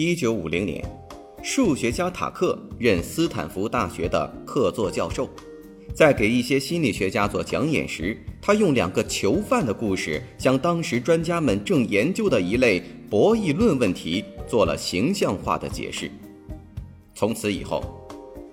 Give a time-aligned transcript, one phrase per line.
[0.00, 0.80] 一九五零年，
[1.42, 5.28] 数学家塔克任斯坦福大学的客座教授，
[5.92, 12.80] 在给一些心理学家做讲演时，他用两个囚犯的故事，将当时专家们正研究的一类
[13.10, 16.08] 博弈论问题做了形象化的解释。
[17.12, 17.82] 从此以后，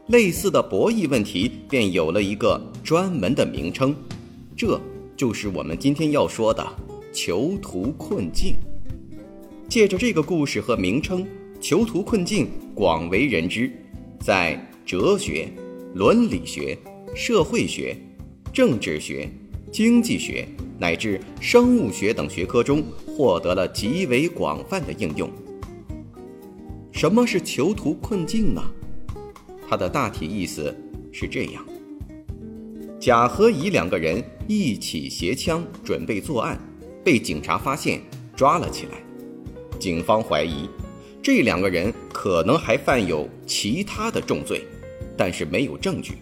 [0.08, 3.96] 类似的博弈问题便有了一个专门的名称，
[4.58, 4.82] 这
[5.16, 6.68] 就是我们今天要说的
[7.14, 8.56] 囚徒困境。
[9.68, 11.26] 借着这个故事和名称，
[11.60, 13.72] 囚徒困境广为人知，
[14.20, 15.50] 在哲学、
[15.96, 16.78] 伦理学、
[17.16, 17.98] 社会学、
[18.54, 19.30] 政治学、
[19.72, 25.30] 经济学乃至生物学等学科中获得了极为广泛的应用。
[26.92, 28.62] 什么是囚徒困境呢？
[29.68, 30.74] 它的大体意思
[31.12, 31.66] 是这样：
[33.00, 36.58] 甲和乙两个人一起携枪准备作案，
[37.04, 38.00] 被警察发现，
[38.36, 39.05] 抓了起来。
[39.86, 40.68] 警方怀疑，
[41.22, 44.66] 这两个人可能还犯有其他的重罪，
[45.16, 46.16] 但是没有证据，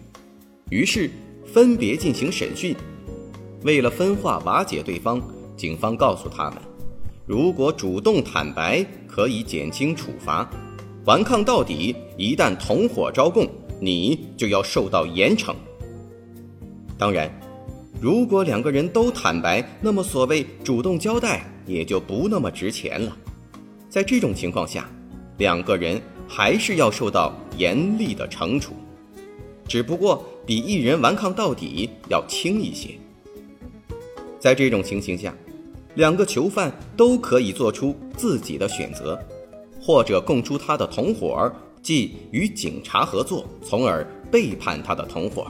[0.68, 1.10] 于是
[1.46, 2.76] 分别进行审讯。
[3.62, 5.18] 为了分化瓦解对方，
[5.56, 6.58] 警方告诉他们，
[7.24, 10.46] 如果主动坦白可以减轻处罚，
[11.06, 13.48] 顽抗到底，一旦同伙招供，
[13.80, 15.54] 你就要受到严惩。
[16.98, 17.32] 当然，
[17.98, 23.16] 如果两个人都坦白，那么所谓主动交代也就不那么值钱了。
[23.94, 24.90] 在这种情况下，
[25.38, 28.72] 两个人还是要受到严厉的惩处，
[29.68, 32.98] 只不过比一人顽抗到底要轻一些。
[34.40, 35.32] 在这种情形下，
[35.94, 39.16] 两个囚犯都可以做出自己的选择，
[39.80, 41.48] 或者供出他的同伙，
[41.80, 45.44] 即与警察合作，从而背叛他的同伙；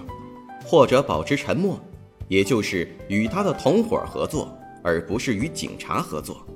[0.67, 1.81] 或者保持沉默，
[2.29, 6.47] 也就是与他的同伙合作，而不是与警察合作。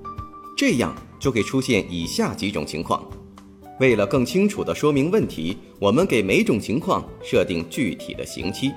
[0.55, 3.03] 这样就会出现以下几种情况。
[3.81, 8.73] 为了更清楚地说明问题，我们给每种情况设定具体的刑期。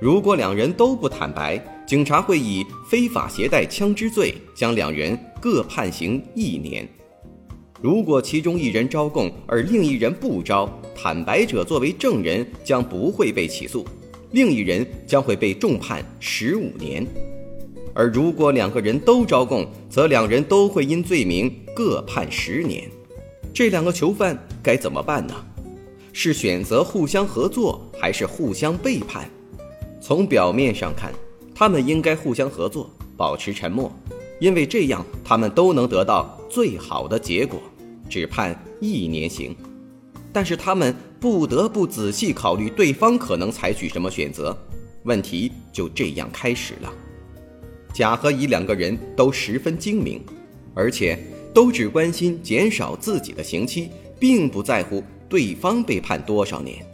[0.00, 6.88] 如果两人都不坦白，警察会以非法携带枪支罪将两人各判刑一年。
[7.82, 13.86] 如果其中一人招供而另一人不招，坦白者作为证人将不会被起诉，
[14.32, 17.06] 另一人将会被重判十五年。
[18.00, 22.90] 而如果两个人都招供，则两人都会因罪名各判十年。
[23.52, 25.34] 这两个囚犯该怎么办呢？
[26.10, 29.28] 是选择互相合作，还是互相背叛？
[30.00, 31.12] 从表面上看，
[31.54, 33.92] 他们应该互相合作，保持沉默，
[34.38, 37.60] 因为这样他们都能得到最好的结果，
[38.08, 39.54] 只判一年刑。
[40.32, 44.56] 但是他们不得不仔细考虑对方可能采取什么选择，
[45.02, 46.90] 问题就这样开始了。
[47.92, 50.22] 甲和乙两个人都十分精明，
[50.74, 51.18] 而且
[51.52, 56.84] 都只关心减少自己的刑期，并不在乎对方被判多少年。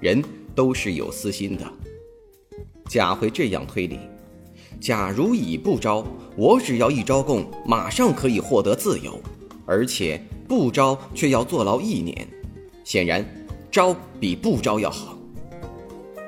[0.00, 0.22] 人
[0.54, 1.64] 都是有私心的。
[2.88, 3.98] 甲会这样推理：
[4.80, 6.04] 假如乙不招，
[6.36, 9.12] 我只要一招供，马上可以获得自由；
[9.64, 12.28] 而且不招却要坐牢一年。
[12.84, 13.24] 显然，
[13.70, 15.16] 招比不招要好。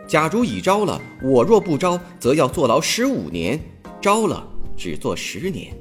[0.06, 3.60] 假如乙招了，我若不招，则要坐牢十五年。
[4.04, 5.74] 招了只做十年，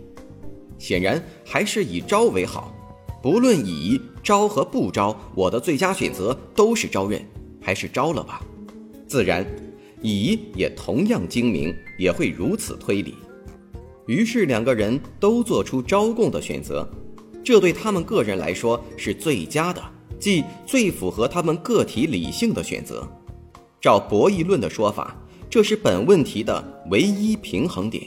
[0.80, 2.74] 显然还是以招为好。
[3.22, 7.22] 不论以招和不招，我的最佳选择都是招认，
[7.62, 8.42] 还是招了吧。
[9.06, 9.46] 自然，
[10.02, 13.16] 乙也同样精明，也会如此推理。
[14.08, 16.90] 于是两个人都做出招供的选择，
[17.44, 19.84] 这对他们个人来说是最佳的，
[20.18, 23.06] 即最符合他们个体理性的选择。
[23.82, 25.14] 照博弈论的说法。
[25.54, 28.04] 这是本问题的唯一平衡点，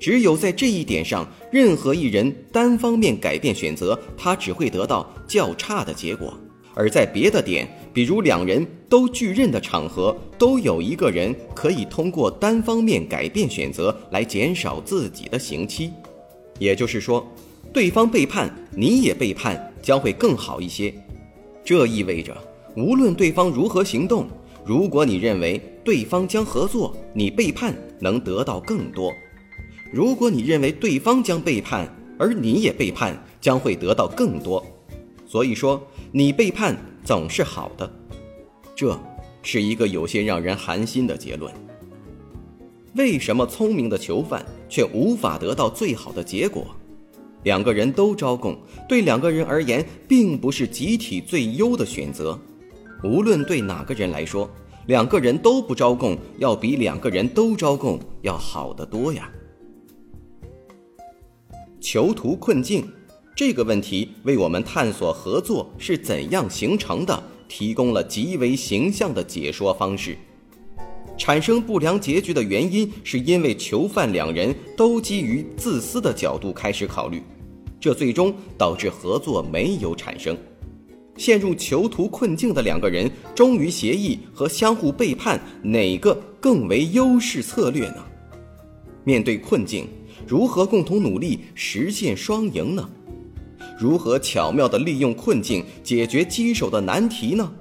[0.00, 6.30] 只有在这一点上，任何一人单方面改变选择，他只会得到较差的结果；
[6.74, 15.92] 而在别的点，比如两人都拒认的场合，都有一个人可以通过单方面改变选择来减少自己的刑期。
[16.58, 17.24] 也就是说，
[17.72, 20.92] 对方背叛，你也背叛，将会更好一些。
[21.64, 22.36] 这意味着，
[22.76, 24.26] 无论对方如何行动。
[24.64, 29.12] 如果你认为对方将合作，你背叛能得到更多；
[29.92, 31.86] 如果你认为对方将背叛，
[32.18, 34.64] 而你也背叛，将会得到更多。
[35.26, 37.92] 所以说，你背叛总是好的。
[38.74, 38.98] 这
[39.42, 41.52] 是一个有些让人寒心的结论。
[42.94, 46.66] 为什么聪明的囚犯却无法得到最好的结果？
[47.42, 48.56] 两个人都招供，
[48.88, 52.40] 对两个人而言，并不是集体最优的选择。
[53.04, 54.50] 无论对哪个人来说，
[54.86, 59.30] 两个人都不招供，要比两个人都招供要好得多呀。
[61.82, 62.82] 囚徒困境
[63.36, 70.16] 这个问题，为我们探索合作是怎样形成的，提供了极为形象的解说方式。
[71.18, 77.22] 产生不良结局的原因，是因为囚犯两人都基于自私的角度开始考虑，
[77.78, 80.34] 这最终导致合作没有产生。
[81.16, 88.04] 陷入囚徒困境的两个人忠于协议和相互背叛，哪个更为优势策略呢？
[89.04, 89.86] 面对困境，
[90.26, 92.88] 如何共同努力实现双赢呢？
[93.78, 97.52] 如何巧妙地利用困境解决棘手的难题呢？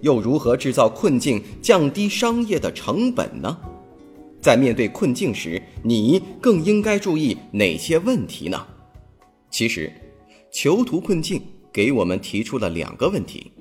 [0.00, 3.56] 又如何制造困境，降低商业的成本呢？
[4.40, 8.66] 在面对困境时，你更应该注意哪些问题呢？
[9.50, 9.92] 其实，
[10.50, 11.42] 囚徒困境
[11.72, 13.52] 给我们提出了两个问题：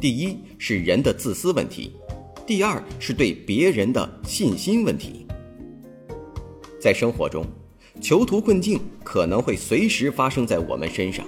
[0.00, 1.92] 第一是人的自私问题，
[2.46, 5.26] 第二是对别人的信心问题。
[6.80, 7.44] 在生活中，
[8.00, 11.26] 囚徒困境可能会随时发生在我们身上，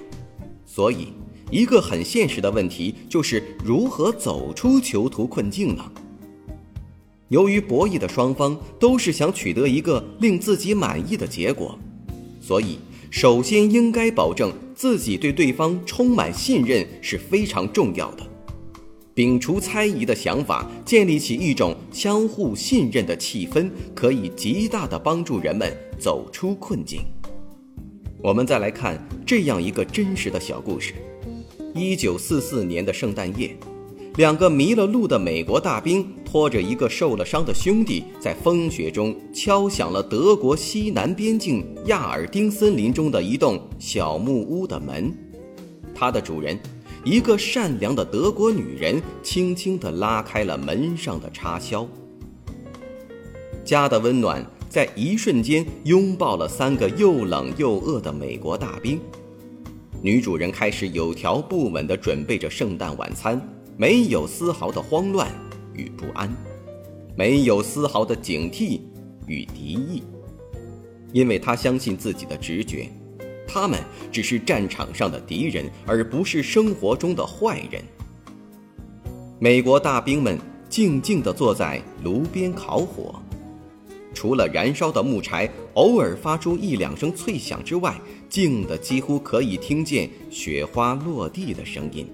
[0.65, 1.07] 所以。
[1.51, 5.83] 一个很现实的问题就是如何走出囚徒困境呢？
[7.29, 11.75] 由于博弈的双方都是想取得一个令自己满意的结果，
[12.39, 12.77] 所以
[13.09, 18.25] 首先应该保证自己对对方充满信任是非常重要的。
[19.15, 27.01] 摒除猜疑的想法，建立起一种相互信任的气氛，可以极大的帮助人们走出困境。
[28.21, 30.93] 我们再来看这样一个真实的小故事。
[31.73, 33.57] 一九四四年的圣诞夜，
[34.19, 45.09] 两个迷了路的美国大兵拖着一个受了伤的兄弟，在风雪中敲响了德国西南边境亚尔丁森林中的一栋小木屋的门。
[45.95, 46.59] 它的主人，
[47.05, 51.87] 一个善良的德国女人，轻轻地拉开了门上的插销。
[53.63, 58.99] 家的温暖在一瞬间拥抱了三个又冷又饿的美国大兵。
[60.01, 63.41] 女主人开始有条不紊地准备着圣诞晚餐，
[63.79, 65.31] 没有丝毫的慌乱
[65.73, 66.29] 与不安，
[67.15, 68.81] 没有丝毫的警惕
[69.25, 70.03] 与敌意，
[71.13, 72.89] 因为他相信自己的直觉，
[73.47, 73.79] 他们
[74.11, 77.81] 只是战场上的敌人，而不是生活中的坏人。
[79.39, 80.37] 美国大兵们
[80.67, 83.15] 静静地坐在炉边烤火。
[84.13, 87.97] 除了燃烧的木柴偶尔发出一两声脆响之外，
[88.27, 92.05] 静的几乎可以听见雪花落地的声音。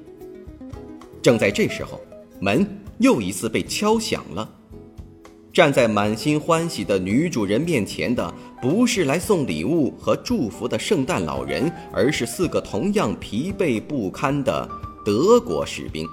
[1.26, 2.00] 正在这时候，
[2.40, 2.64] 门
[3.00, 4.48] 又一次被敲响了。
[5.52, 8.32] 站在满心欢喜的女主人面前的，
[8.62, 14.70] 不是来送礼物和祝福的圣诞老人，而是四个同样疲惫不堪的
[15.04, 16.08] 德国士兵。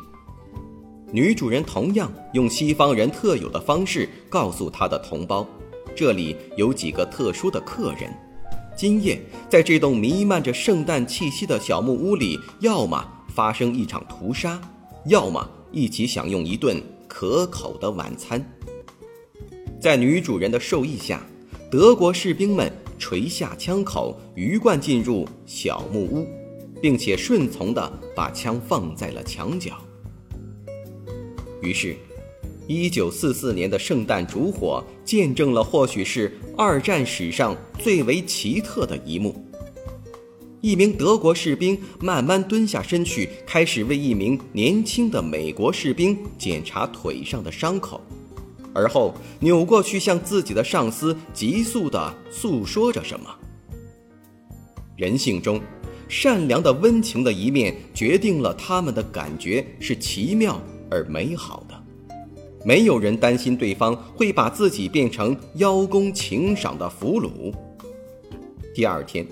[1.11, 5.47] 女主人同样用西方人特有的方式告诉她的同胞。
[5.95, 8.11] 这里有几个特殊的客人，
[8.75, 9.21] 今夜
[9.51, 14.59] 在这栋弥漫着圣诞气息的小木屋里，要么发生一场屠杀，
[15.07, 18.45] 要么一起享用一顿可口的晚餐。
[19.81, 21.27] 在女主人的授意下，
[21.71, 26.27] 德国士兵们垂下枪口，鱼贯进入小木屋，
[26.81, 29.77] 并且顺从地把枪放在了墙角。
[31.61, 31.97] 于是。
[32.69, 39.35] 一九四四年的圣诞烛火见证了或许是二战史上最为奇特的一幕。
[40.63, 48.01] 一名德国士兵慢慢蹲下身去，开始为一名年轻的美国士兵检查腿上的伤口，
[48.73, 53.29] 而后扭过去向自己的上司急速地诉说着什么。
[54.97, 55.61] 人性中，
[56.09, 61.75] 善良的温情的一面决定了他们的感觉是奇妙而美好的。
[62.65, 67.53] 没有人担心对方会把自己变成邀功请赏的俘虏。
[68.73, 69.27] 第二天，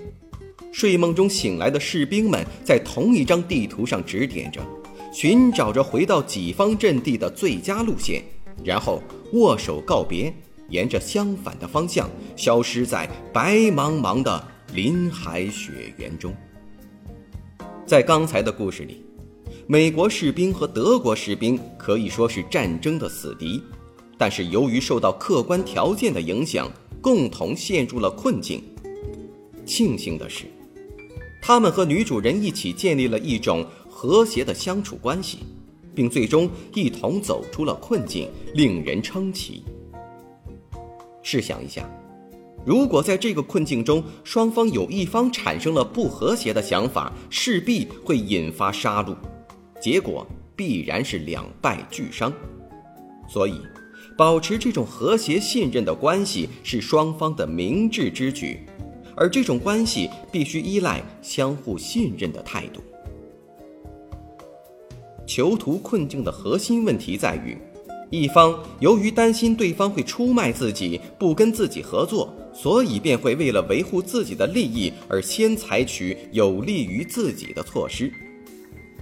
[0.71, 4.61] 睡梦中醒来的士兵们在同一张地图上指点着，
[5.13, 8.23] 寻找着回到己方阵地的最佳路线，
[8.63, 9.01] 然后
[9.33, 10.33] 握手告别，
[10.69, 16.33] 沿着相反的方向消失在白茫茫的林海雪原中。
[17.85, 19.03] 在刚才的故事里。
[19.67, 23.61] 美国士兵和德国士兵可以说是战争的死敌，
[24.17, 26.69] 但是由于受到客观条件的影响，
[27.01, 28.61] 共同陷入了困境。
[29.65, 30.45] 庆幸的是，
[31.41, 35.39] 他们和女主人一起建立了一种和谐的相处关系，
[35.95, 39.63] 并最终一同走出了困境，令人称奇。
[41.23, 41.89] 试想一下，
[42.63, 49.15] 如果在这个困境中，双方有一方产生了不和谐的想法，势必会引发杀戮，
[49.81, 52.31] 结果必然是两败俱伤。
[53.27, 53.61] 所以，
[54.17, 58.59] 保持这种和谐信任的关系是双方的明智之举。
[59.21, 62.81] 而这种关系必须依赖相互信任的态度。
[65.27, 67.55] 囚徒困境的核心问题在于，
[68.09, 78.11] 一方由于担心对方会出卖自己，不跟自己合作，所以便会为了维护自己的利益而先采取有利于自己的措施。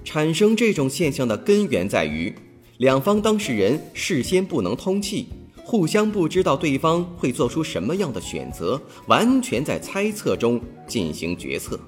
[0.03, 2.35] 产生这种现象的根源在于，
[2.79, 5.29] 两方当事人事先不能通气。
[5.69, 11.79] 互相不知道对方会做出什么样的选择，完全在猜测中进行决策，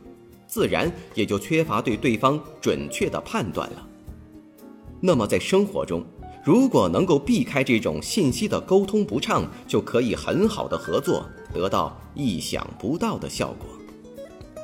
[0.45, 3.87] 自然也就缺乏对对方准确的判断了。
[4.99, 6.05] 那么在生活中，
[6.45, 13.67] 如果能够避开这种信息的沟通不畅，就可以很好的合作，得到意想不到的效果。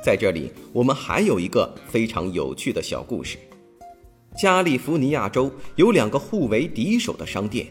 [0.00, 3.36] 在这里，我们还有一个非常有趣的小故事：
[4.40, 7.66] 加利福尼亚州有两个互为敌手的商店。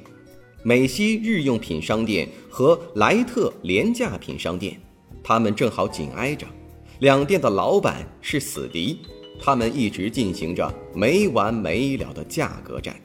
[0.64, 4.80] 美西日用品商店和莱特廉价品商店，
[5.24, 6.46] 他们正好紧挨着，
[7.00, 9.00] 两店的老板是死敌，
[9.40, 12.96] 他们一直进行着没完没了的价格战。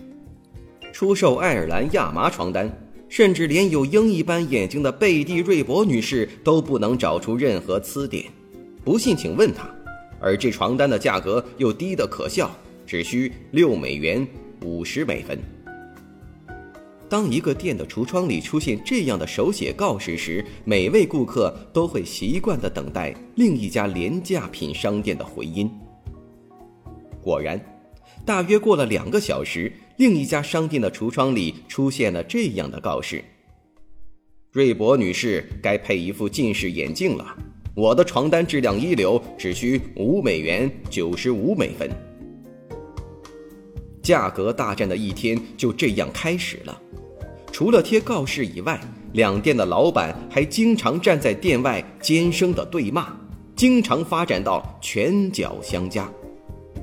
[0.92, 2.70] 出售爱尔兰亚麻床单，
[3.08, 8.24] 甚至连有鹰一般眼睛的贝蒂瑞博女士都不能找出任何疵点。
[8.84, 9.68] 不信请问她。
[10.24, 12.50] 而这床单的价格又低得可笑，
[12.86, 14.26] 只需六美元
[14.64, 15.36] 五十美分。
[17.12, 25.70] 当一个店的橱窗里出现这样的手写告示时，每位顾客都会习惯地等待另一家廉价品商店的回音。
[27.20, 27.60] 果然，
[28.24, 33.22] 大约过了两个小时，另一家商店的橱窗里出现了这样的告示
[34.50, 37.36] ：“瑞博女士该配一副近视眼镜了。
[37.74, 41.90] 我的床单质量一流，只需五美元九十五美分。”
[44.00, 46.80] 价格大战的一天就这样开始了。
[47.52, 48.80] 除了贴告示以外，
[49.12, 53.14] 两店的老板还经常站在店外尖声的对骂，
[53.54, 56.10] 经常发展到拳脚相加。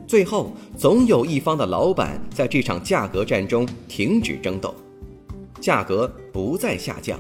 [0.07, 4.73] 最后，总有一方的老板在这场价格战中停止争斗，
[5.59, 7.19] 价格不再下降，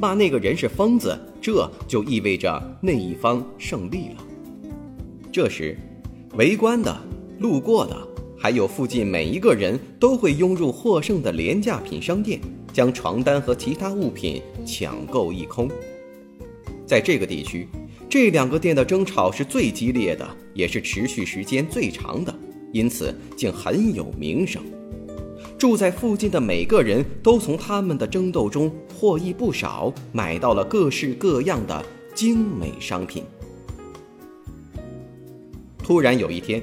[0.00, 4.24] 骂那个人是疯子，这就意味着那一方胜利了。
[5.30, 5.78] 这时，
[6.38, 6.98] 围观的、
[7.40, 7.96] 路过的，
[8.38, 12.40] 还有附近每一个人都会涌入获胜的廉价品商店。
[12.76, 15.66] 将床单和其他物品抢购一空。
[16.84, 17.66] 在这个地区，
[18.06, 22.34] 这两个店的争吵是最激烈的，也是持续时间最长的，
[22.74, 24.62] 因此竟很有名声。
[25.56, 31.82] 住在附近的每个人都从他们的争斗中获益不少，买到了各式各样的
[32.14, 33.24] 精美商品。
[35.78, 36.62] 突然有一天，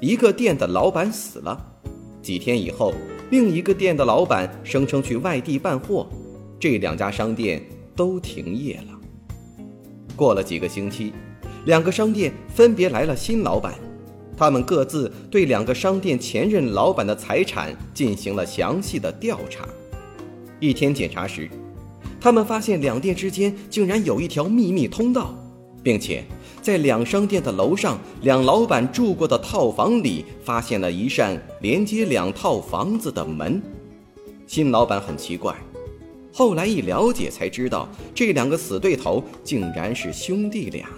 [0.00, 1.56] 一个店的老板死了。
[2.20, 2.92] 几天以后。
[3.32, 6.06] 另一个店的老板声称去外地办货，
[6.60, 7.64] 这两家商店
[7.96, 9.00] 都停业了。
[10.14, 11.14] 过了几个星期，
[11.64, 13.72] 两个商店分别来了新老板，
[14.36, 19.66] 他们各自对两个商店前任老板的财产进行了详细的调查。
[20.60, 21.48] 一天检查时，
[22.20, 25.34] 他们发现两店之间竟然有一条秘密通道，
[25.82, 26.22] 并且。
[26.62, 33.60] 在两商店的楼上，两老板住过的套房里，发现了一扇连接两套房子的门。
[34.46, 35.56] 新老板很奇怪，
[36.32, 40.88] 后来一了解才知道，这两个死对头竟然是兄弟俩。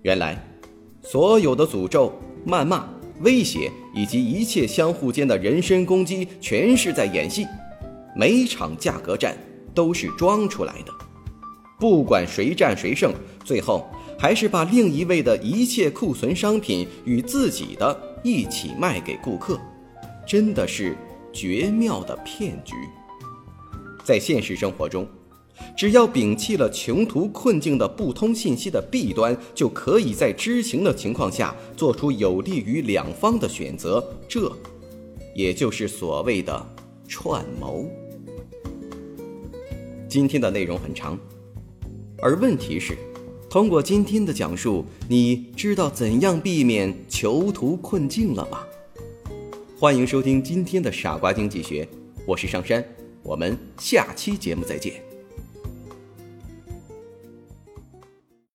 [0.00, 0.42] 原来，
[1.02, 2.10] 所有的诅咒、
[2.46, 2.88] 谩骂、
[3.20, 7.46] 威胁以及一切相互间的人身攻击，全是在演戏。
[8.16, 9.36] 每场价格战
[9.74, 10.92] 都是装出来的。
[11.78, 13.12] 不管谁战谁胜，
[13.44, 19.58] 最后还是把另一位的一切库存商品与自己的一起卖给顾客，
[20.26, 20.96] 真的是
[21.32, 22.74] 绝妙的骗局。
[24.04, 25.06] 在现实生活中，
[25.76, 34.50] 只要摒弃了穷途困境的不通信息的弊端，就可以在知情的情况下做出有利于两方的选择，这，
[35.34, 36.66] 也就是所谓的
[37.06, 37.88] 串谋。
[40.08, 41.16] 今天的内容很长。
[42.20, 42.98] 而问题是，
[43.48, 48.58] 通过今天的讲述，你知道怎样避免囚徒困境了吗？
[49.78, 51.88] 欢迎收听今天的傻瓜经济学，
[52.26, 52.84] 我是上山，
[53.22, 55.07] 我们下期节目再见。